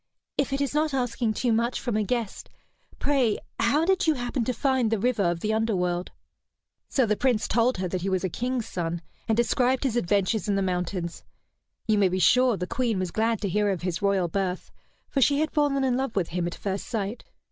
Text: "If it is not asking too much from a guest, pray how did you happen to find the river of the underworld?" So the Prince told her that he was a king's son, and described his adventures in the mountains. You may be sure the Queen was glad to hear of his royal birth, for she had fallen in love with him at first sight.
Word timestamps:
"If 0.35 0.51
it 0.51 0.61
is 0.61 0.73
not 0.73 0.95
asking 0.95 1.35
too 1.35 1.53
much 1.53 1.79
from 1.79 1.95
a 1.95 2.01
guest, 2.01 2.49
pray 2.97 3.37
how 3.59 3.85
did 3.85 4.07
you 4.07 4.15
happen 4.15 4.43
to 4.45 4.51
find 4.51 4.89
the 4.89 4.97
river 4.97 5.21
of 5.21 5.41
the 5.41 5.53
underworld?" 5.53 6.09
So 6.89 7.05
the 7.05 7.15
Prince 7.15 7.47
told 7.47 7.77
her 7.77 7.87
that 7.87 8.01
he 8.01 8.09
was 8.09 8.23
a 8.23 8.27
king's 8.27 8.65
son, 8.67 9.03
and 9.27 9.37
described 9.37 9.83
his 9.83 9.95
adventures 9.95 10.47
in 10.49 10.55
the 10.55 10.63
mountains. 10.63 11.23
You 11.85 11.99
may 11.99 12.09
be 12.09 12.17
sure 12.17 12.57
the 12.57 12.65
Queen 12.65 12.97
was 12.97 13.11
glad 13.11 13.41
to 13.41 13.47
hear 13.47 13.69
of 13.69 13.83
his 13.83 14.01
royal 14.01 14.27
birth, 14.27 14.71
for 15.07 15.21
she 15.21 15.37
had 15.39 15.51
fallen 15.51 15.83
in 15.83 15.95
love 15.97 16.15
with 16.15 16.29
him 16.29 16.47
at 16.47 16.55
first 16.55 16.87
sight. 16.87 17.23